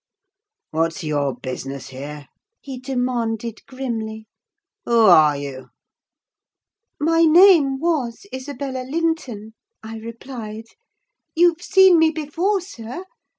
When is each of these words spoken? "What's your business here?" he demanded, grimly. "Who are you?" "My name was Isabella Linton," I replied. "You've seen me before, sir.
"What's 0.71 1.03
your 1.03 1.35
business 1.35 1.89
here?" 1.89 2.25
he 2.59 2.79
demanded, 2.79 3.63
grimly. 3.67 4.25
"Who 4.85 5.01
are 5.05 5.37
you?" 5.37 5.67
"My 6.99 7.21
name 7.25 7.79
was 7.79 8.25
Isabella 8.33 8.81
Linton," 8.89 9.53
I 9.83 9.99
replied. 9.99 10.65
"You've 11.35 11.61
seen 11.61 11.99
me 11.99 12.09
before, 12.09 12.61
sir. 12.61 13.03